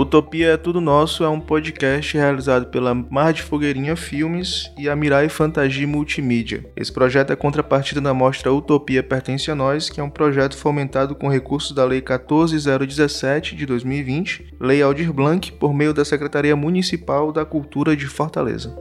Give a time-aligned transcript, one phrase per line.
[0.00, 4.96] Utopia é Tudo Nosso é um podcast realizado pela Mar de Fogueirinha Filmes e a
[4.96, 6.64] Mirai Fantasia Multimídia.
[6.74, 11.14] Esse projeto é contrapartida da mostra Utopia Pertence a Nós, que é um projeto fomentado
[11.14, 17.30] com recursos da Lei 14017 de 2020, Lei Aldir Blanc, por meio da Secretaria Municipal
[17.30, 18.74] da Cultura de Fortaleza.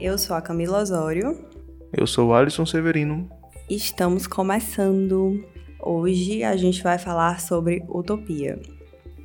[0.00, 1.55] Eu sou a Camila Osório.
[1.96, 3.26] Eu sou Alisson Severino.
[3.70, 5.42] Estamos começando.
[5.80, 8.60] Hoje a gente vai falar sobre utopia.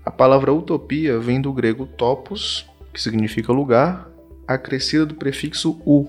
[0.05, 4.09] A palavra utopia vem do grego topos, que significa lugar,
[4.48, 6.07] acrescida do prefixo u,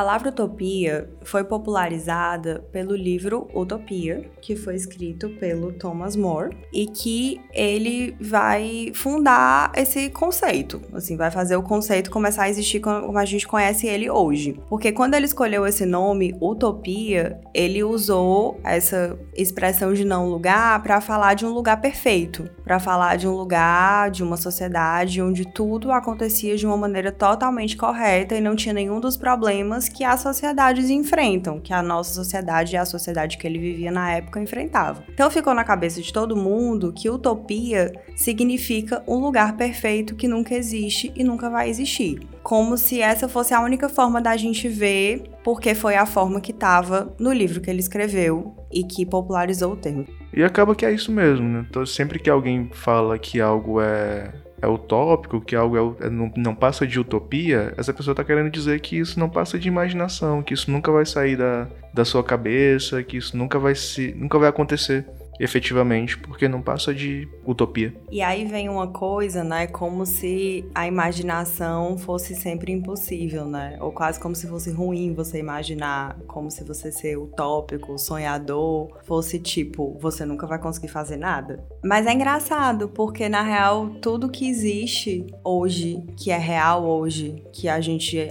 [0.00, 7.38] palavra utopia foi popularizada pelo livro Utopia, que foi escrito pelo Thomas More, e que
[7.52, 13.26] ele vai fundar esse conceito, assim, vai fazer o conceito começar a existir como a
[13.26, 14.58] gente conhece ele hoje.
[14.70, 20.98] Porque quando ele escolheu esse nome, Utopia, ele usou essa expressão de não lugar para
[21.02, 25.92] falar de um lugar perfeito, para falar de um lugar, de uma sociedade onde tudo
[25.92, 30.20] acontecia de uma maneira totalmente correta e não tinha nenhum dos problemas problemas que as
[30.20, 35.04] sociedades enfrentam, que a nossa sociedade e a sociedade que ele vivia na época enfrentava.
[35.12, 40.54] Então ficou na cabeça de todo mundo que utopia significa um lugar perfeito que nunca
[40.54, 42.20] existe e nunca vai existir.
[42.42, 46.52] Como se essa fosse a única forma da gente ver, porque foi a forma que
[46.52, 50.06] estava no livro que ele escreveu e que popularizou o termo.
[50.32, 51.66] E acaba que é isso mesmo, né?
[51.68, 56.32] Então, sempre que alguém fala que algo é é utópico, que algo é, é, não,
[56.36, 60.42] não, passa de utopia, essa pessoa está querendo dizer que isso não passa de imaginação,
[60.42, 64.38] que isso nunca vai sair da, da sua cabeça, que isso nunca vai se, nunca
[64.38, 65.06] vai acontecer
[65.40, 67.94] efetivamente, porque não passa de utopia.
[68.10, 73.78] E aí vem uma coisa, né, como se a imaginação fosse sempre impossível, né?
[73.80, 79.38] Ou quase como se fosse ruim você imaginar, como se você ser utópico, sonhador, fosse
[79.38, 81.64] tipo, você nunca vai conseguir fazer nada.
[81.82, 87.66] Mas é engraçado, porque na real tudo que existe hoje, que é real hoje, que
[87.66, 88.30] a gente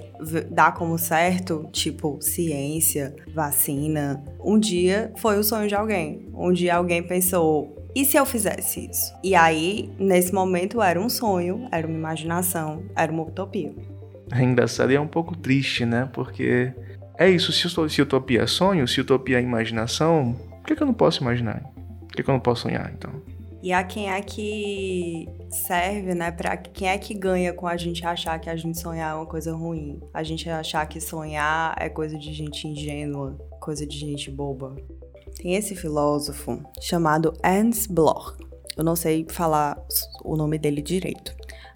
[0.52, 6.30] dá como certo, tipo ciência, vacina, um dia foi o sonho de alguém.
[6.34, 9.14] Um dia alguém pensou, e se eu fizesse isso?
[9.24, 13.74] E aí, nesse momento, era um sonho, era uma imaginação, era uma utopia.
[14.32, 16.10] É engraçado e é um pouco triste, né?
[16.14, 16.74] Porque
[17.18, 20.88] é isso, se, se utopia é sonho, se utopia é imaginação, por que, que eu
[20.88, 21.64] não posso imaginar?
[22.08, 23.12] Por que, que eu não posso sonhar, então?
[23.62, 26.32] E a quem é que serve, né?
[26.32, 29.26] Pra quem é que ganha com a gente achar que a gente sonhar é uma
[29.26, 30.00] coisa ruim?
[30.14, 34.76] A gente achar que sonhar é coisa de gente ingênua, coisa de gente boba.
[35.40, 38.36] Tem esse filósofo chamado Ernst Bloch.
[38.76, 39.82] Eu não sei falar
[40.24, 41.34] o nome dele direito,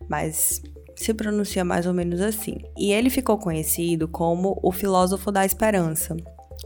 [0.09, 0.62] mas
[0.97, 2.57] se pronuncia mais ou menos assim.
[2.78, 6.18] E ele ficou conhecido como o filósofo da esperança,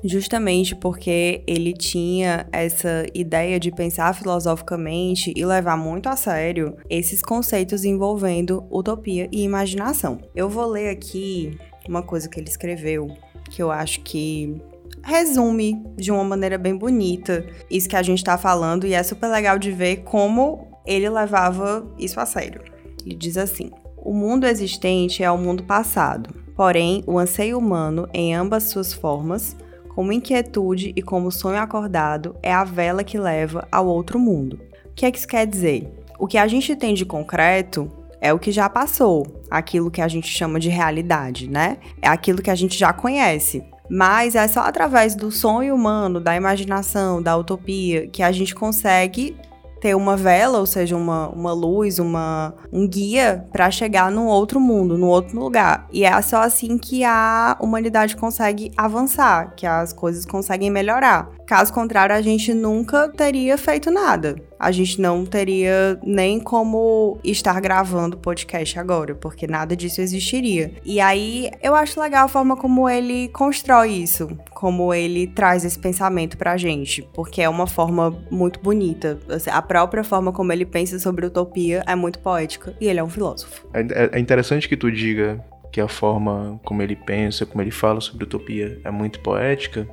[0.04, 7.22] justamente porque ele tinha essa ideia de pensar filosoficamente e levar muito a sério esses
[7.22, 10.20] conceitos envolvendo utopia e imaginação.
[10.36, 13.08] Eu vou ler aqui uma coisa que ele escreveu
[13.50, 14.62] que eu acho que
[15.08, 19.30] resume de uma maneira bem bonita isso que a gente está falando e é super
[19.30, 22.62] legal de ver como ele levava isso a sério.
[23.06, 28.36] Ele diz assim: O mundo existente é o mundo passado, porém, o anseio humano, em
[28.36, 29.56] ambas suas formas,
[29.96, 34.60] como inquietude e como sonho acordado, é a vela que leva ao outro mundo.
[34.88, 35.90] O que é que isso quer dizer?
[36.20, 37.90] O que a gente tem de concreto
[38.20, 41.78] é o que já passou, aquilo que a gente chama de realidade, né?
[42.02, 43.64] É aquilo que a gente já conhece.
[43.90, 49.36] Mas é só através do sonho humano, da imaginação, da utopia, que a gente consegue
[49.80, 54.60] ter uma vela, ou seja, uma, uma luz, uma, um guia para chegar num outro
[54.60, 55.88] mundo, num outro lugar.
[55.92, 61.30] E é só assim que a humanidade consegue avançar, que as coisas conseguem melhorar.
[61.48, 64.36] Caso contrário, a gente nunca teria feito nada.
[64.60, 70.74] A gente não teria nem como estar gravando podcast agora, porque nada disso existiria.
[70.84, 75.80] E aí eu acho legal a forma como ele constrói isso, como ele traz esse
[75.80, 79.18] pensamento pra gente, porque é uma forma muito bonita.
[79.30, 83.04] Assim, a própria forma como ele pensa sobre utopia é muito poética e ele é
[83.04, 83.66] um filósofo.
[83.74, 85.42] É, é, é interessante que tu diga
[85.72, 89.88] que a forma como ele pensa, como ele fala sobre utopia é muito poética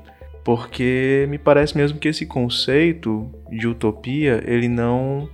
[0.45, 5.29] porque me parece mesmo que esse conceito de utopia, ele não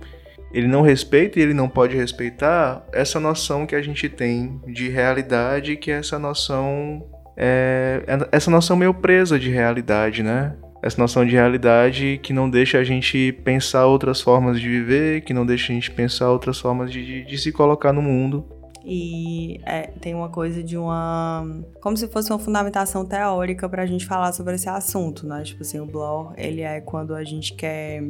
[0.53, 4.89] ele não respeita e ele não pode respeitar essa noção que a gente tem de
[4.89, 7.05] realidade, que é essa noção
[7.37, 10.55] é, é, essa noção meio presa de realidade, né?
[10.83, 15.33] Essa noção de realidade que não deixa a gente pensar outras formas de viver, que
[15.33, 18.45] não deixa a gente pensar outras formas de, de, de se colocar no mundo.
[18.83, 21.45] E é, tem uma coisa de uma.
[21.79, 25.43] Como se fosse uma fundamentação teórica pra gente falar sobre esse assunto, né?
[25.43, 28.03] Tipo assim, o Bloor, ele é quando a gente quer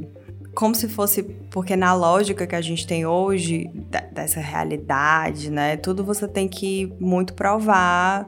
[0.54, 3.70] como se fosse porque na lógica que a gente tem hoje
[4.12, 5.78] dessa realidade, né?
[5.78, 8.28] Tudo você tem que muito provar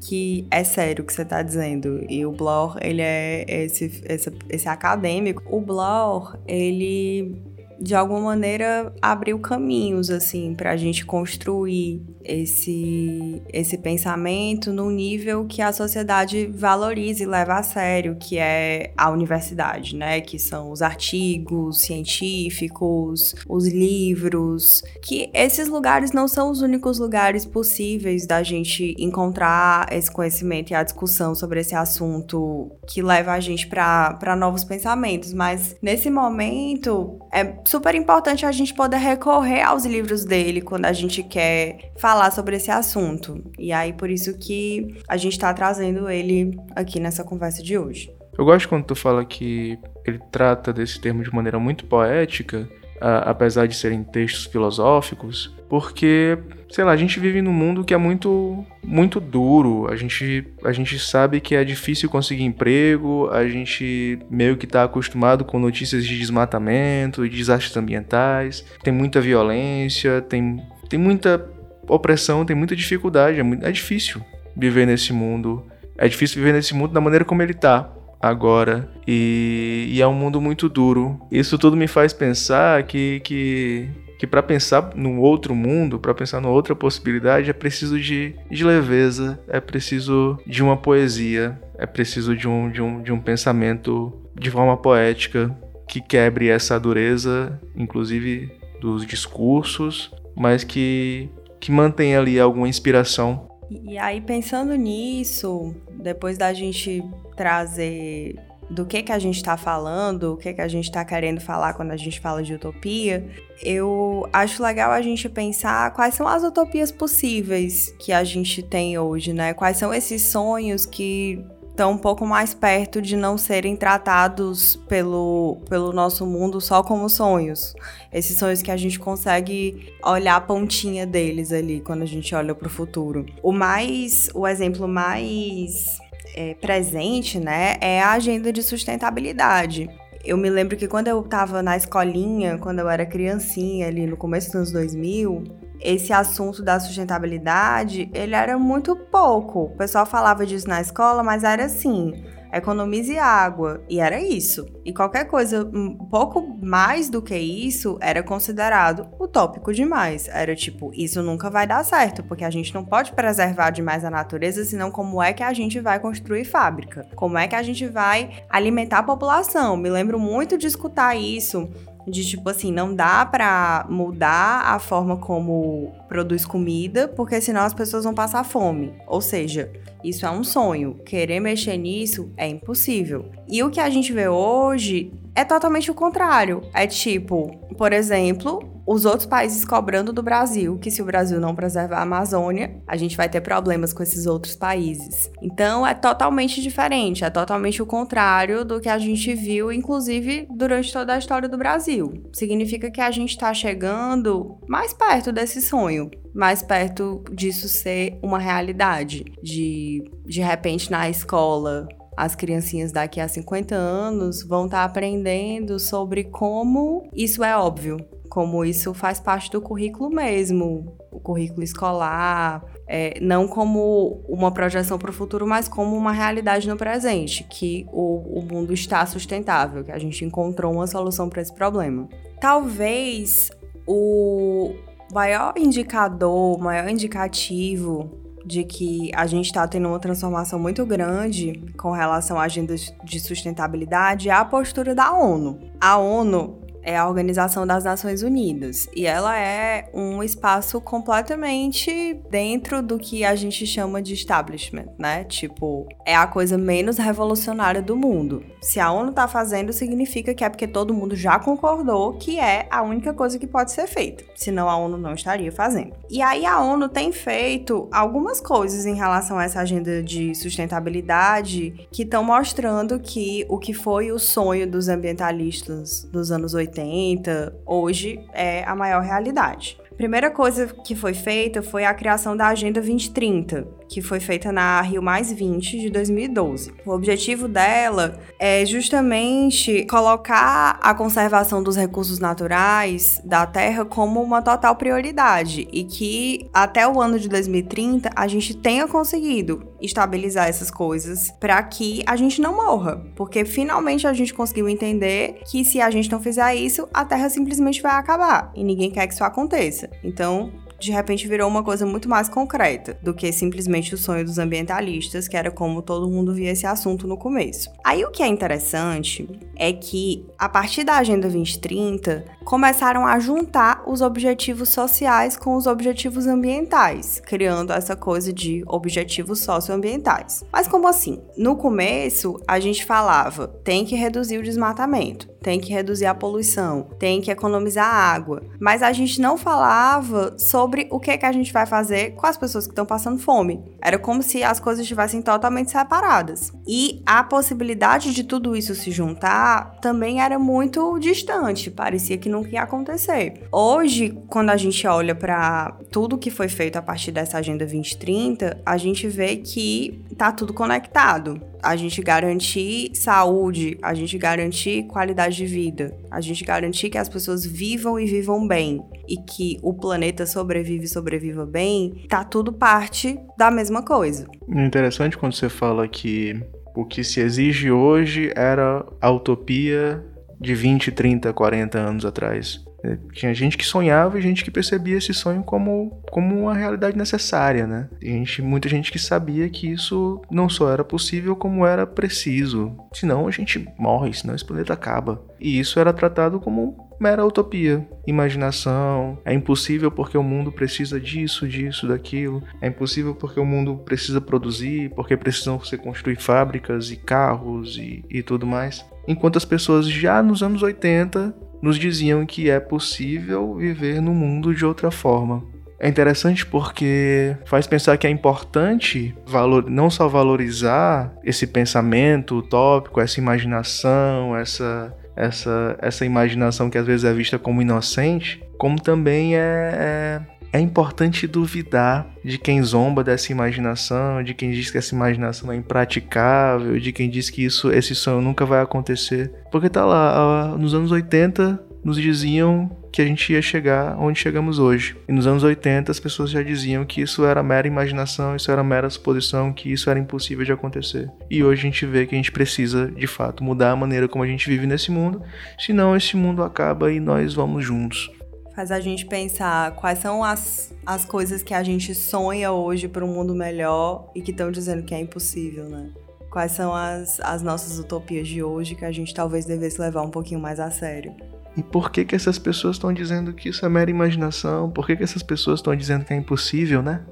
[0.00, 2.04] que é sério o que você está dizendo.
[2.08, 5.42] E o Bloor, ele é esse, esse, esse acadêmico.
[5.46, 7.42] O Bloor, ele
[7.80, 15.46] de alguma maneira abriu caminhos assim para a gente construir esse esse pensamento no nível
[15.46, 20.20] que a sociedade valorize e leva a sério, que é a universidade, né?
[20.20, 27.44] Que são os artigos científicos, os livros, que esses lugares não são os únicos lugares
[27.44, 33.40] possíveis da gente encontrar esse conhecimento e a discussão sobre esse assunto que leva a
[33.40, 39.84] gente para novos pensamentos, mas nesse momento é super importante a gente poder recorrer aos
[39.84, 43.42] livros dele quando a gente quer falar sobre esse assunto.
[43.58, 48.14] E aí, por isso que a gente está trazendo ele aqui nessa conversa de hoje.
[48.38, 52.68] Eu gosto quando tu fala que ele trata desse termo de maneira muito poética,
[53.00, 56.38] apesar de serem textos filosóficos, porque,
[56.70, 59.88] sei lá, a gente vive num mundo que é muito muito duro.
[59.90, 64.84] A gente, a gente sabe que é difícil conseguir emprego, a gente meio que está
[64.84, 71.44] acostumado com notícias de desmatamento, de desastres ambientais, tem muita violência, tem, tem muita
[71.88, 74.20] opressão, tem muita dificuldade, é, muito, é difícil
[74.56, 75.66] viver nesse mundo.
[75.98, 77.90] É difícil viver nesse mundo da maneira como ele tá
[78.20, 78.88] agora.
[79.06, 81.20] E, e é um mundo muito duro.
[81.30, 86.40] Isso tudo me faz pensar que, que que para pensar num outro mundo, para pensar
[86.40, 92.34] numa outra possibilidade, é preciso de, de leveza, é preciso de uma poesia, é preciso
[92.34, 95.54] de um, de, um, de um pensamento de forma poética
[95.88, 101.28] que quebre essa dureza, inclusive dos discursos, mas que,
[101.60, 103.48] que mantenha ali alguma inspiração.
[103.70, 107.02] E aí, pensando nisso, depois da gente
[107.36, 108.36] trazer
[108.68, 111.74] do que que a gente está falando, o que que a gente está querendo falar
[111.74, 113.24] quando a gente fala de utopia,
[113.62, 118.98] eu acho legal a gente pensar quais são as utopias possíveis que a gente tem
[118.98, 119.54] hoje, né?
[119.54, 125.58] Quais são esses sonhos que estão um pouco mais perto de não serem tratados pelo,
[125.68, 127.74] pelo nosso mundo só como sonhos.
[128.10, 132.54] Esses sonhos que a gente consegue olhar a pontinha deles ali quando a gente olha
[132.54, 133.26] para o futuro.
[133.42, 135.98] O mais, o exemplo mais
[136.34, 139.88] é, presente, né, é a agenda de sustentabilidade.
[140.24, 144.16] Eu me lembro que quando eu estava na escolinha, quando eu era criancinha, ali no
[144.16, 145.44] começo dos anos 2000,
[145.80, 149.64] esse assunto da sustentabilidade, ele era muito pouco.
[149.64, 152.12] O pessoal falava disso na escola, mas era assim,
[152.56, 153.82] economize água.
[153.88, 154.66] E era isso.
[154.84, 160.28] E qualquer coisa um pouco mais do que isso era considerado utópico demais.
[160.28, 164.10] Era tipo, isso nunca vai dar certo, porque a gente não pode preservar demais a
[164.10, 167.06] natureza, senão como é que a gente vai construir fábrica?
[167.14, 169.76] Como é que a gente vai alimentar a população?
[169.76, 171.68] Me lembro muito de escutar isso
[172.06, 177.74] de tipo assim, não dá para mudar a forma como produz comida, porque senão as
[177.74, 178.94] pessoas vão passar fome.
[179.06, 179.72] Ou seja,
[180.04, 180.94] isso é um sonho.
[181.04, 183.30] Querer mexer nisso é impossível.
[183.48, 186.62] E o que a gente vê hoje é totalmente o contrário.
[186.74, 191.54] É tipo, por exemplo, os outros países cobrando do Brasil que se o Brasil não
[191.54, 195.30] preservar a Amazônia, a gente vai ter problemas com esses outros países.
[195.42, 200.92] Então é totalmente diferente, é totalmente o contrário do que a gente viu, inclusive durante
[200.92, 202.12] toda a história do Brasil.
[202.32, 208.38] Significa que a gente está chegando mais perto desse sonho, mais perto disso ser uma
[208.38, 211.86] realidade, de de repente na escola
[212.16, 217.98] as criancinhas daqui a 50 anos vão estar tá aprendendo sobre como isso é óbvio,
[218.28, 224.98] como isso faz parte do currículo mesmo, o currículo escolar, é, não como uma projeção
[224.98, 229.84] para o futuro, mas como uma realidade no presente, que o, o mundo está sustentável,
[229.84, 232.08] que a gente encontrou uma solução para esse problema.
[232.40, 233.50] Talvez
[233.86, 234.74] o
[235.12, 241.60] maior indicador, o maior indicativo de que a gente está tendo uma transformação muito grande
[241.76, 245.58] com relação à agenda de sustentabilidade é a postura da ONU.
[245.80, 252.80] A ONU é a Organização das Nações Unidas e ela é um espaço completamente dentro
[252.80, 255.24] do que a gente chama de establishment, né?
[255.24, 258.44] Tipo, é a coisa menos revolucionária do mundo.
[258.62, 262.68] Se a ONU tá fazendo, significa que é porque todo mundo já concordou que é
[262.70, 264.24] a única coisa que pode ser feita.
[264.36, 265.92] Senão a ONU não estaria fazendo.
[266.08, 271.88] E aí a ONU tem feito algumas coisas em relação a essa agenda de sustentabilidade
[271.90, 277.62] que estão mostrando que o que foi o sonho dos ambientalistas dos anos 80 80,
[277.64, 279.78] hoje é a maior realidade.
[279.96, 284.80] Primeira coisa que foi feita foi a criação da Agenda 2030, que foi feita na
[284.80, 286.72] Rio Mais 20 de 2012.
[286.84, 294.42] O objetivo dela é justamente colocar a conservação dos recursos naturais da Terra como uma
[294.42, 300.70] total prioridade e que até o ano de 2030 a gente tenha conseguido estabilizar essas
[300.70, 305.80] coisas para que a gente não morra, porque finalmente a gente conseguiu entender que se
[305.80, 309.24] a gente não fizer isso, a Terra simplesmente vai acabar e ninguém quer que isso
[309.24, 309.90] aconteça.
[310.02, 314.38] Então, de repente virou uma coisa muito mais concreta do que simplesmente o sonho dos
[314.38, 317.70] ambientalistas, que era como todo mundo via esse assunto no começo.
[317.84, 323.82] Aí o que é interessante é que, a partir da Agenda 2030, começaram a juntar
[323.86, 330.44] os objetivos sociais com os objetivos ambientais, criando essa coisa de objetivos socioambientais.
[330.52, 331.20] Mas como assim?
[331.36, 336.88] No começo, a gente falava, tem que reduzir o desmatamento, tem que reduzir a poluição,
[336.98, 341.32] tem que economizar água, mas a gente não falava sobre o que, é que a
[341.32, 343.62] gente vai fazer com as pessoas que estão passando fome.
[343.80, 346.52] Era como se as coisas estivessem totalmente separadas.
[346.66, 352.50] E a possibilidade de tudo isso se juntar também era muito distante, parecia que nunca
[352.50, 353.46] ia acontecer.
[353.52, 358.60] Hoje, quando a gente olha para tudo que foi feito a partir dessa Agenda 2030,
[358.64, 365.36] a gente vê que tá tudo conectado a gente garantir saúde, a gente garantir qualidade
[365.36, 369.74] de vida, a gente garantir que as pessoas vivam e vivam bem e que o
[369.74, 374.26] planeta sobrevive e sobreviva bem, tá tudo parte da mesma coisa.
[374.48, 376.40] Interessante quando você fala que
[376.74, 380.04] o que se exige hoje era a utopia
[380.40, 382.65] de 20, 30, 40 anos atrás.
[382.86, 386.96] É, tinha gente que sonhava e gente que percebia esse sonho como, como uma realidade
[386.96, 387.88] necessária, né?
[388.00, 392.76] gente, muita gente que sabia que isso não só era possível, como era preciso.
[392.92, 395.20] Senão a gente morre, senão esse planeta acaba.
[395.40, 399.18] E isso era tratado como mera utopia, imaginação.
[399.24, 402.42] É impossível porque o mundo precisa disso, disso, daquilo.
[402.60, 408.04] É impossível porque o mundo precisa produzir, porque precisam se construir fábricas e carros e,
[408.10, 408.84] e tudo mais.
[409.06, 414.54] Enquanto as pessoas já nos anos 80 nos diziam que é possível viver no mundo
[414.54, 415.42] de outra forma.
[415.78, 423.00] É interessante porque faz pensar que é importante valor, não só valorizar esse pensamento utópico,
[423.00, 429.36] essa imaginação, essa, essa, essa imaginação que às vezes é vista como inocente, como também
[429.36, 434.94] é, é é importante duvidar de quem zomba dessa imaginação, de quem diz que essa
[434.94, 439.30] imaginação é impraticável, de quem diz que isso, esse sonho nunca vai acontecer.
[439.52, 444.58] Porque tá lá, nos anos 80 nos diziam que a gente ia chegar onde chegamos
[444.58, 444.96] hoje.
[445.08, 448.64] E nos anos 80 as pessoas já diziam que isso era mera imaginação, isso era
[448.64, 451.08] mera suposição, que isso era impossível de acontecer.
[451.30, 454.24] E hoje a gente vê que a gente precisa, de fato, mudar a maneira como
[454.24, 455.22] a gente vive nesse mundo,
[455.60, 458.10] senão esse mundo acaba e nós vamos juntos
[458.56, 463.04] faz a gente pensar quais são as, as coisas que a gente sonha hoje para
[463.04, 465.90] um mundo melhor e que estão dizendo que é impossível, né?
[466.30, 470.10] Quais são as, as nossas utopias de hoje que a gente talvez devesse levar um
[470.10, 471.14] pouquinho mais a sério.
[471.56, 474.70] E por que que essas pessoas estão dizendo que isso é mera imaginação?
[474.70, 477.02] Por que que essas pessoas estão dizendo que é impossível, né?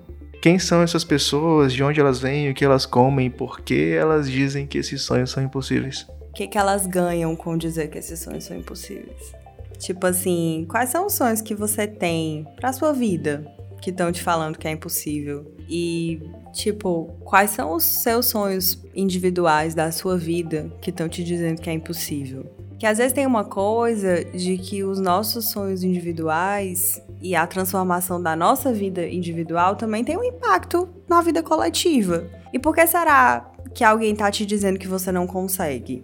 [0.43, 1.73] Quem são essas pessoas?
[1.73, 2.51] De onde elas vêm?
[2.51, 3.31] O que elas comem?
[3.31, 6.07] Por que elas dizem que esses sonhos são impossíveis?
[6.29, 9.33] O que, que elas ganham com dizer que esses sonhos são impossíveis?
[9.79, 14.23] Tipo assim, quais são os sonhos que você tem pra sua vida que estão te
[14.23, 15.51] falando que é impossível?
[15.69, 16.21] E,
[16.53, 21.71] tipo, quais são os seus sonhos individuais da sua vida que estão te dizendo que
[21.71, 22.45] é impossível?
[22.85, 28.23] Que às vezes tem uma coisa de que os nossos sonhos individuais e a transformação
[28.23, 32.27] da nossa vida individual também tem um impacto na vida coletiva.
[32.53, 36.03] E por que será que alguém tá te dizendo que você não consegue?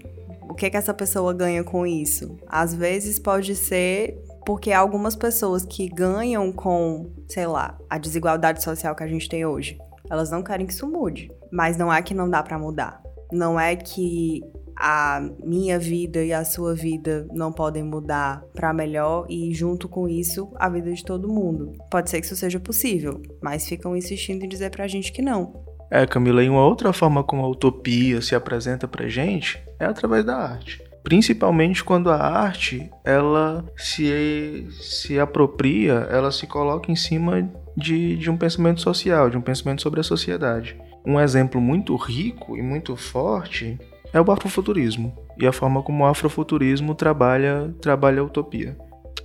[0.48, 2.38] o que, que essa pessoa ganha com isso?
[2.48, 8.94] Às vezes pode ser porque algumas pessoas que ganham com, sei lá, a desigualdade social
[8.94, 11.30] que a gente tem hoje, elas não querem que isso mude.
[11.52, 13.02] Mas não é que não dá para mudar.
[13.30, 14.42] Não é que
[14.80, 20.08] a minha vida e a sua vida não podem mudar para melhor e junto com
[20.08, 21.72] isso a vida de todo mundo.
[21.90, 25.52] Pode ser que isso seja possível, mas ficam insistindo em dizer pra gente que não.
[25.90, 30.24] É, Camila, e uma outra forma como a utopia se apresenta pra gente é através
[30.24, 30.82] da arte.
[31.02, 38.30] Principalmente quando a arte, ela se, se apropria, ela se coloca em cima de, de
[38.30, 40.80] um pensamento social, de um pensamento sobre a sociedade.
[41.04, 43.78] Um exemplo muito rico e muito forte
[44.12, 48.76] é o afrofuturismo e a forma como o afrofuturismo trabalha, trabalha a utopia.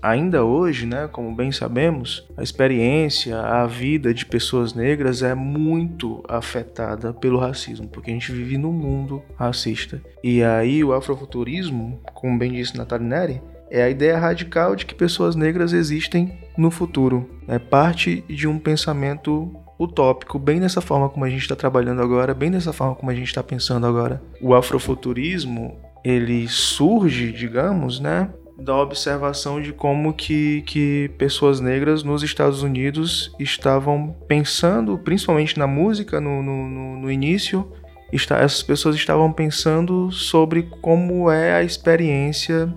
[0.01, 6.23] Ainda hoje, né, como bem sabemos, a experiência, a vida de pessoas negras é muito
[6.29, 9.99] afetada pelo racismo, porque a gente vive num mundo racista.
[10.23, 14.93] E aí o afrofuturismo, como bem disse Natália Neri, é a ideia radical de que
[14.93, 17.27] pessoas negras existem no futuro.
[17.47, 22.34] É parte de um pensamento utópico, bem dessa forma como a gente está trabalhando agora,
[22.34, 24.22] bem dessa forma como a gente está pensando agora.
[24.41, 32.24] O afrofuturismo ele surge, digamos, né, da observação de como que, que pessoas negras nos
[32.24, 37.70] Estados Unidos estavam pensando, principalmente na música no, no, no início,
[38.13, 42.74] está, essas pessoas estavam pensando sobre como é a experiência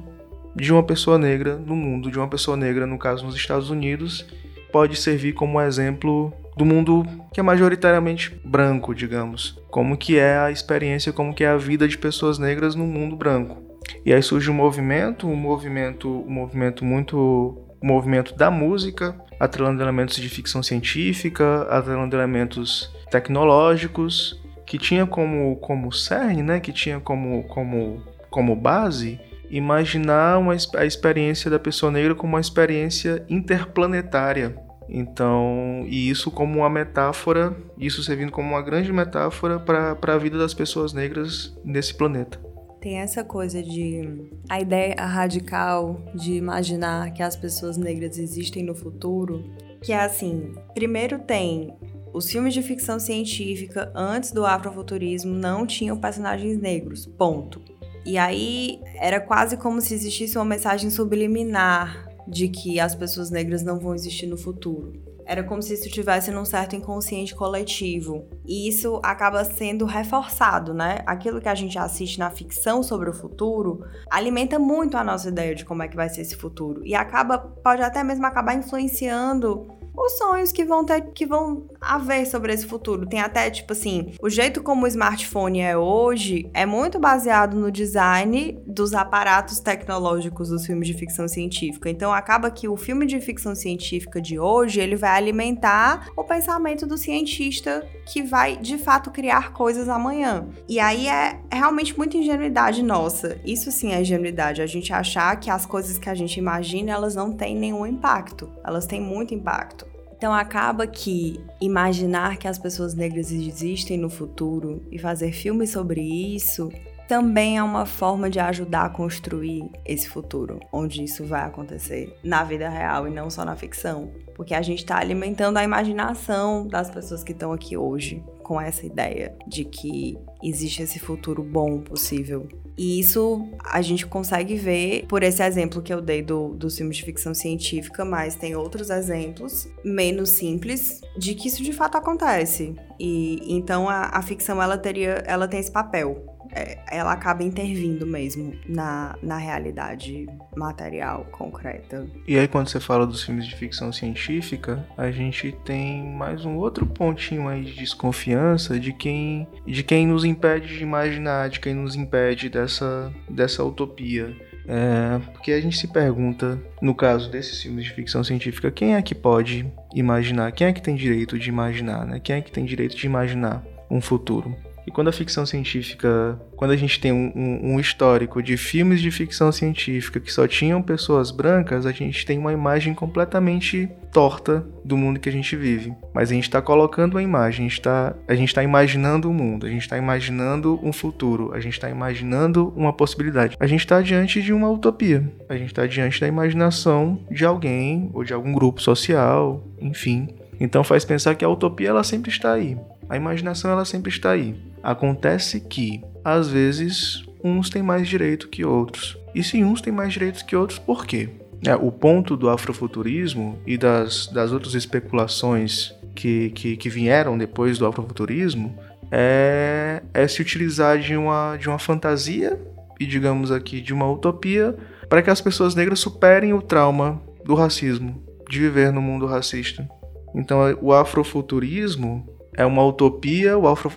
[0.56, 4.26] de uma pessoa negra no mundo, de uma pessoa negra, no caso nos Estados Unidos,
[4.72, 9.56] pode servir como exemplo do mundo que é majoritariamente branco, digamos.
[9.70, 13.16] Como que é a experiência, como que é a vida de pessoas negras no mundo
[13.16, 13.62] branco.
[14.04, 20.16] E aí surge um movimento, um movimento, um movimento muito movimento da música, atrelando elementos
[20.16, 27.44] de ficção científica, atrelando elementos tecnológicos, que tinha como como cerne, né, que tinha como
[27.44, 34.67] como como base imaginar uma, a experiência da pessoa negra como uma experiência interplanetária.
[34.88, 40.38] Então, e isso como uma metáfora, isso servindo como uma grande metáfora para a vida
[40.38, 42.40] das pessoas negras nesse planeta.
[42.80, 44.30] Tem essa coisa de.
[44.48, 49.44] a ideia radical de imaginar que as pessoas negras existem no futuro,
[49.82, 51.74] que é assim: primeiro tem
[52.12, 57.60] os filmes de ficção científica antes do afrofuturismo não tinham personagens negros, ponto.
[58.04, 63.62] E aí era quase como se existisse uma mensagem subliminar de que as pessoas negras
[63.62, 64.92] não vão existir no futuro.
[65.24, 68.24] Era como se isso tivesse num certo inconsciente coletivo.
[68.46, 71.00] E isso acaba sendo reforçado, né?
[71.04, 75.54] Aquilo que a gente assiste na ficção sobre o futuro alimenta muito a nossa ideia
[75.54, 76.80] de como é que vai ser esse futuro.
[76.82, 79.68] E acaba, pode até mesmo acabar influenciando
[80.06, 83.06] os sonhos que vão ter, que vão haver sobre esse futuro.
[83.06, 87.70] Tem até, tipo assim, o jeito como o smartphone é hoje é muito baseado no
[87.70, 91.90] design dos aparatos tecnológicos dos filmes de ficção científica.
[91.90, 96.86] Então acaba que o filme de ficção científica de hoje, ele vai alimentar o pensamento
[96.86, 100.48] do cientista que vai de fato criar coisas amanhã.
[100.68, 103.38] E aí é, é realmente muita ingenuidade nossa.
[103.44, 107.14] Isso sim é ingenuidade, a gente achar que as coisas que a gente imagina, elas
[107.14, 108.50] não têm nenhum impacto.
[108.64, 109.87] Elas têm muito impacto.
[110.18, 116.02] Então acaba que imaginar que as pessoas negras existem no futuro e fazer filmes sobre
[116.02, 116.68] isso
[117.08, 122.44] também é uma forma de ajudar a construir esse futuro, onde isso vai acontecer na
[122.44, 124.10] vida real e não só na ficção.
[124.34, 128.84] Porque a gente está alimentando a imaginação das pessoas que estão aqui hoje com essa
[128.84, 132.48] ideia de que existe esse futuro bom possível
[132.78, 136.96] e isso a gente consegue ver por esse exemplo que eu dei do, dos filmes
[136.96, 142.76] de ficção científica, mas tem outros exemplos menos simples de que isso de fato acontece.
[143.00, 148.06] E então a, a ficção ela teria, ela tem esse papel é, ela acaba intervindo
[148.06, 152.06] mesmo na, na realidade material, concreta.
[152.26, 156.56] E aí, quando você fala dos filmes de ficção científica, a gente tem mais um
[156.56, 161.74] outro pontinho aí de desconfiança de quem, de quem nos impede de imaginar, de quem
[161.74, 164.34] nos impede dessa, dessa utopia.
[164.70, 169.02] É, porque a gente se pergunta, no caso desses filmes de ficção científica, quem é
[169.02, 170.52] que pode imaginar?
[170.52, 172.04] Quem é que tem direito de imaginar?
[172.04, 172.20] Né?
[172.20, 174.54] Quem é que tem direito de imaginar um futuro?
[174.88, 179.10] E quando a ficção científica, quando a gente tem um, um, histórico de filmes de
[179.10, 184.96] ficção científica que só tinham pessoas brancas, a gente tem uma imagem completamente torta do
[184.96, 185.92] mundo que a gente vive.
[186.14, 188.14] Mas a gente está colocando uma imagem, a gente está
[188.54, 192.72] tá imaginando o um mundo, a gente está imaginando um futuro, a gente está imaginando
[192.74, 193.58] uma possibilidade.
[193.60, 198.08] A gente está diante de uma utopia, a gente está diante da imaginação de alguém
[198.14, 200.30] ou de algum grupo social, enfim.
[200.58, 202.74] Então faz pensar que a utopia ela sempre está aí.
[203.06, 204.54] A imaginação ela sempre está aí.
[204.82, 209.18] Acontece que, às vezes, uns têm mais direito que outros.
[209.34, 211.28] E se uns têm mais direitos que outros, por quê?
[211.66, 217.78] É, o ponto do afrofuturismo e das, das outras especulações que, que, que vieram depois
[217.78, 218.78] do afrofuturismo
[219.10, 222.60] é, é se utilizar de uma, de uma fantasia
[223.00, 224.76] e, digamos aqui, de uma utopia
[225.08, 229.88] para que as pessoas negras superem o trauma do racismo, de viver no mundo racista.
[230.34, 233.88] Então, o afrofuturismo é uma utopia, o, afro,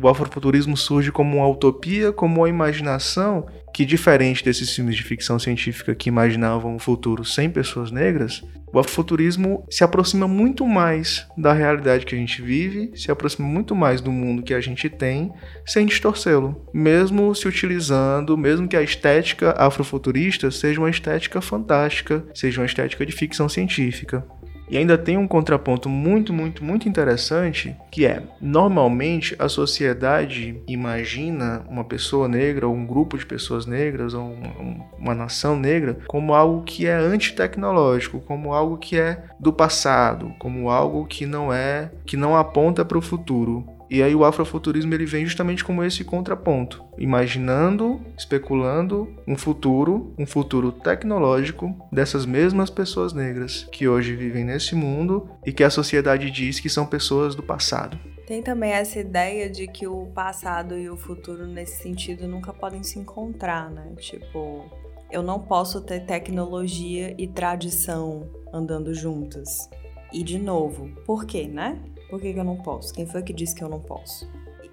[0.00, 5.36] o afrofuturismo surge como uma utopia, como uma imaginação que, diferente desses filmes de ficção
[5.36, 11.52] científica que imaginavam um futuro sem pessoas negras, o afrofuturismo se aproxima muito mais da
[11.52, 15.32] realidade que a gente vive, se aproxima muito mais do mundo que a gente tem,
[15.66, 16.68] sem distorcê-lo.
[16.72, 23.04] Mesmo se utilizando, mesmo que a estética afrofuturista seja uma estética fantástica, seja uma estética
[23.04, 24.24] de ficção científica.
[24.70, 31.64] E ainda tem um contraponto muito, muito, muito interessante, que é, normalmente a sociedade imagina
[31.68, 36.34] uma pessoa negra, ou um grupo de pessoas negras, ou uma, uma nação negra, como
[36.34, 41.90] algo que é antitecnológico, como algo que é do passado, como algo que não é,
[42.04, 43.77] que não aponta para o futuro.
[43.90, 50.26] E aí o afrofuturismo ele vem justamente como esse contraponto, imaginando, especulando um futuro, um
[50.26, 56.30] futuro tecnológico dessas mesmas pessoas negras que hoje vivem nesse mundo e que a sociedade
[56.30, 57.98] diz que são pessoas do passado.
[58.26, 62.82] Tem também essa ideia de que o passado e o futuro nesse sentido nunca podem
[62.82, 63.94] se encontrar, né?
[63.96, 64.66] Tipo,
[65.10, 69.70] eu não posso ter tecnologia e tradição andando juntas.
[70.12, 71.80] E de novo, por quê, né?
[72.08, 72.92] Por que, que eu não posso?
[72.94, 74.30] Quem foi que disse que eu não posso?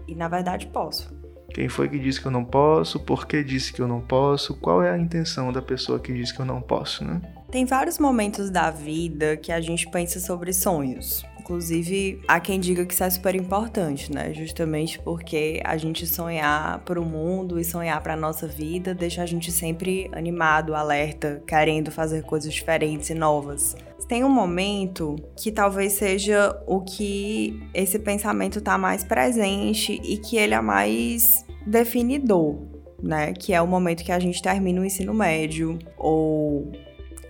[0.07, 1.13] E, e na verdade posso.
[1.53, 2.99] Quem foi que disse que eu não posso?
[2.99, 4.55] Por que disse que eu não posso?
[4.55, 7.21] Qual é a intenção da pessoa que disse que eu não posso, né?
[7.49, 11.25] Tem vários momentos da vida que a gente pensa sobre sonhos.
[11.39, 14.33] Inclusive, há quem diga que isso é super importante, né?
[14.33, 19.25] Justamente porque a gente sonhar para o mundo e sonhar para nossa vida deixa a
[19.25, 23.77] gente sempre animado, alerta, querendo fazer coisas diferentes e novas.
[24.07, 30.37] Tem um momento que talvez seja o que esse pensamento está mais presente e que
[30.37, 32.57] ele é mais definidor,
[33.01, 33.33] né?
[33.33, 36.71] Que é o momento que a gente termina o ensino médio ou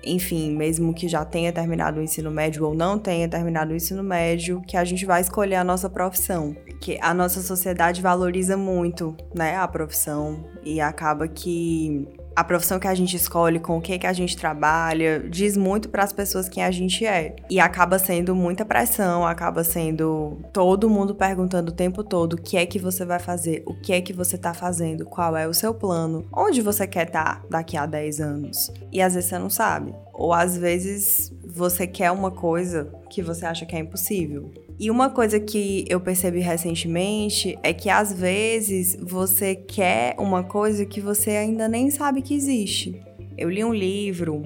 [0.05, 4.03] enfim, mesmo que já tenha terminado o ensino médio ou não tenha terminado o ensino
[4.03, 6.55] médio, que a gente vai escolher a nossa profissão.
[6.79, 12.87] Que a nossa sociedade valoriza muito, né, a profissão e acaba que a profissão que
[12.87, 16.63] a gente escolhe, com o que a gente trabalha, diz muito para as pessoas quem
[16.63, 17.35] a gente é.
[17.49, 22.57] E acaba sendo muita pressão, acaba sendo todo mundo perguntando o tempo todo o que
[22.57, 25.53] é que você vai fazer, o que é que você tá fazendo, qual é o
[25.53, 28.71] seu plano, onde você quer estar tá daqui a 10 anos.
[28.91, 29.93] E às vezes você não sabe.
[30.13, 34.51] Ou às vezes você quer uma coisa que você acha que é impossível.
[34.77, 40.85] E uma coisa que eu percebi recentemente é que às vezes você quer uma coisa
[40.85, 43.01] que você ainda nem sabe que existe.
[43.37, 44.43] Eu li um livro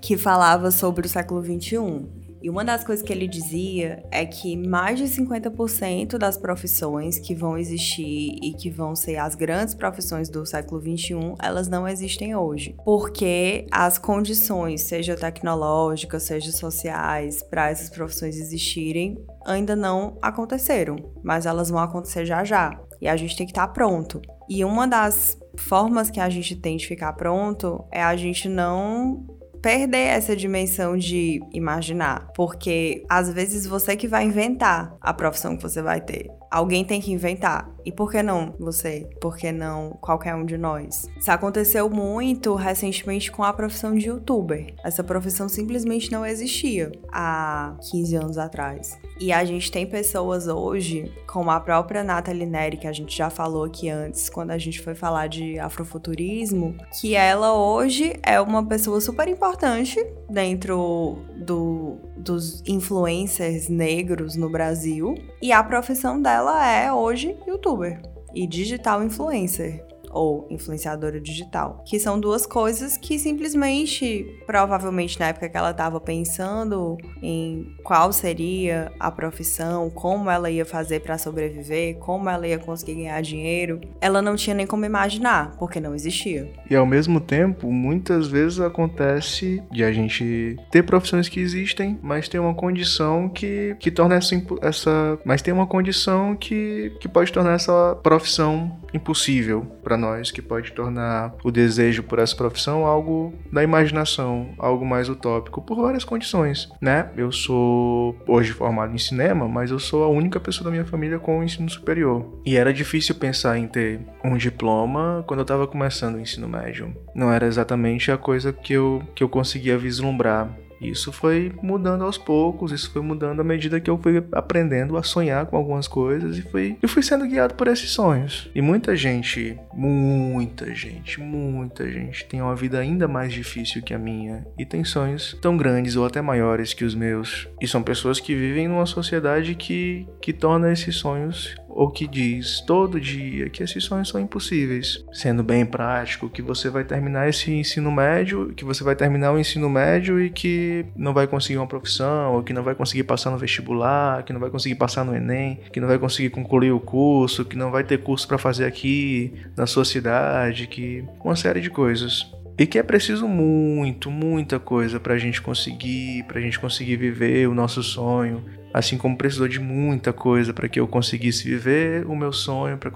[0.00, 4.56] que falava sobre o século XXI e uma das coisas que ele dizia é que
[4.56, 10.28] mais de 50% das profissões que vão existir e que vão ser as grandes profissões
[10.28, 12.74] do século 21, elas não existem hoje.
[12.84, 21.44] Porque as condições, seja tecnológicas, seja sociais, para essas profissões existirem, ainda não aconteceram, mas
[21.44, 22.80] elas vão acontecer já já.
[23.00, 24.20] E a gente tem que estar tá pronto.
[24.48, 29.39] E uma das formas que a gente tem de ficar pronto é a gente não
[29.62, 35.62] perder essa dimensão de imaginar, porque às vezes você que vai inventar a profissão que
[35.62, 36.30] você vai ter.
[36.50, 37.70] Alguém tem que inventar.
[37.84, 39.08] E por que não você?
[39.20, 41.08] Por que não qualquer um de nós?
[41.18, 44.74] Isso aconteceu muito recentemente com a profissão de youtuber.
[44.84, 48.98] Essa profissão simplesmente não existia há 15 anos atrás.
[49.20, 53.30] E a gente tem pessoas hoje, como a própria Nathalie Neri, que a gente já
[53.30, 58.66] falou aqui antes, quando a gente foi falar de afrofuturismo, que ela hoje é uma
[58.66, 65.14] pessoa super importante dentro do, dos influencers negros no Brasil.
[65.42, 68.00] E a profissão dela é hoje youtuber
[68.34, 75.48] e digital influencer ou influenciadora digital, que são duas coisas que simplesmente, provavelmente na época
[75.48, 81.96] que ela estava pensando em qual seria a profissão, como ela ia fazer para sobreviver,
[81.98, 86.50] como ela ia conseguir ganhar dinheiro, ela não tinha nem como imaginar, porque não existia.
[86.68, 92.28] E ao mesmo tempo, muitas vezes acontece de a gente ter profissões que existem, mas
[92.28, 97.32] tem uma condição que, que torna essa, essa mas tem uma condição que, que pode
[97.32, 103.32] tornar essa profissão impossível para nós, que pode tornar o desejo por essa profissão algo
[103.52, 107.10] da imaginação, algo mais utópico, por várias condições, né?
[107.16, 111.18] Eu sou hoje formado em cinema, mas eu sou a única pessoa da minha família
[111.18, 112.40] com ensino superior.
[112.44, 116.94] E era difícil pensar em ter um diploma quando eu estava começando o ensino médio.
[117.14, 120.48] Não era exatamente a coisa que eu, que eu conseguia vislumbrar
[120.80, 125.02] isso foi mudando aos poucos, isso foi mudando à medida que eu fui aprendendo a
[125.02, 128.50] sonhar com algumas coisas e fui, eu fui sendo guiado por esses sonhos.
[128.54, 133.98] E muita gente, muita gente, muita gente tem uma vida ainda mais difícil que a
[133.98, 137.48] minha e tem sonhos tão grandes ou até maiores que os meus.
[137.60, 142.60] E são pessoas que vivem numa sociedade que, que torna esses sonhos ou que diz
[142.60, 145.04] todo dia que esses sonhos são impossíveis.
[145.12, 149.38] Sendo bem prático, que você vai terminar esse ensino médio, que você vai terminar o
[149.38, 153.30] ensino médio e que não vai conseguir uma profissão, ou que não vai conseguir passar
[153.30, 156.80] no vestibular, que não vai conseguir passar no Enem, que não vai conseguir concluir o
[156.80, 161.60] curso, que não vai ter curso para fazer aqui na sua cidade, que uma série
[161.60, 162.26] de coisas.
[162.58, 166.96] E que é preciso muito, muita coisa para a gente conseguir, para a gente conseguir
[166.96, 168.44] viver o nosso sonho.
[168.72, 172.90] Assim como precisou de muita coisa para que eu conseguisse viver o meu sonho, para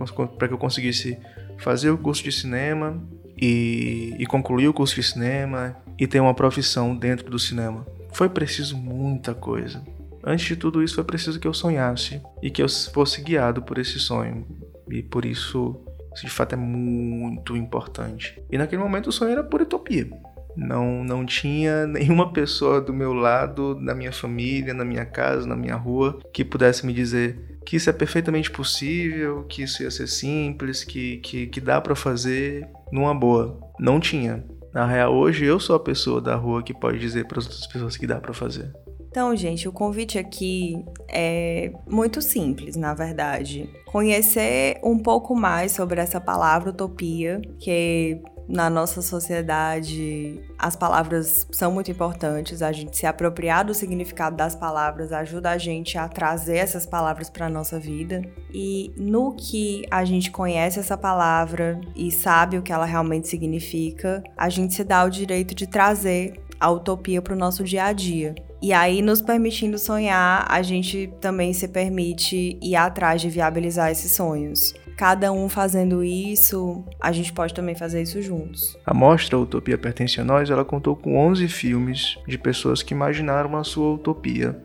[0.48, 1.18] que eu conseguisse
[1.58, 3.02] fazer o curso de cinema
[3.40, 7.86] e, e concluir o curso de cinema e ter uma profissão dentro do cinema.
[8.12, 9.82] Foi preciso muita coisa.
[10.22, 13.78] Antes de tudo isso, foi preciso que eu sonhasse e que eu fosse guiado por
[13.78, 14.46] esse sonho.
[14.88, 15.84] E por isso
[16.14, 18.40] isso de fato é muito importante.
[18.50, 20.08] E naquele momento o sonho era por utopia.
[20.56, 25.56] Não, não tinha nenhuma pessoa do meu lado, na minha família, na minha casa, na
[25.56, 30.06] minha rua, que pudesse me dizer que isso é perfeitamente possível, que isso ia ser
[30.06, 33.58] simples, que, que, que dá para fazer numa boa.
[33.80, 34.44] Não tinha.
[34.72, 37.66] Na real, hoje eu sou a pessoa da rua que pode dizer para as outras
[37.66, 38.72] pessoas que dá para fazer.
[39.14, 43.70] Então, gente, o convite aqui é muito simples, na verdade.
[43.86, 51.72] Conhecer um pouco mais sobre essa palavra utopia, que na nossa sociedade as palavras são
[51.72, 52.62] muito importantes.
[52.62, 57.30] A gente se apropriar do significado das palavras ajuda a gente a trazer essas palavras
[57.30, 58.22] para nossa vida.
[58.52, 64.22] E no que a gente conhece essa palavra e sabe o que ela realmente significa,
[64.36, 67.92] a gente se dá o direito de trazer a utopia para o nosso dia a
[67.92, 68.34] dia.
[68.64, 74.10] E aí, nos permitindo sonhar, a gente também se permite ir atrás de viabilizar esses
[74.12, 74.72] sonhos.
[74.96, 78.74] Cada um fazendo isso, a gente pode também fazer isso juntos.
[78.86, 83.54] A mostra Utopia Pertence a Nós, ela contou com 11 filmes de pessoas que imaginaram
[83.54, 84.58] a sua utopia.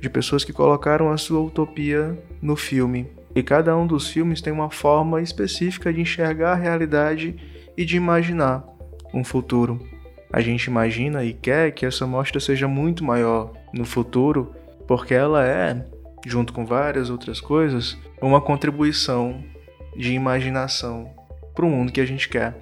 [0.00, 3.08] De pessoas que colocaram a sua utopia no filme.
[3.34, 7.34] E cada um dos filmes tem uma forma específica de enxergar a realidade
[7.76, 8.64] e de imaginar
[9.12, 9.97] um futuro.
[10.32, 14.54] A gente imagina e quer que essa mostra seja muito maior no futuro,
[14.86, 15.84] porque ela é,
[16.26, 19.42] junto com várias outras coisas, uma contribuição
[19.96, 21.10] de imaginação
[21.54, 22.56] para o mundo que a gente quer.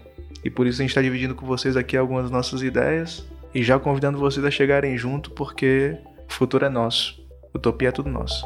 [0.44, 3.78] E por isso a gente está dividindo com vocês aqui algumas nossas ideias e já
[3.78, 5.96] convidando vocês a chegarem junto, porque
[6.28, 7.20] o futuro é nosso.
[7.54, 8.44] Utopia é tudo nosso.